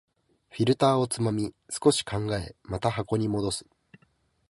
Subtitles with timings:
[0.49, 3.67] フィルターをつまみ、少し考え、また箱に戻す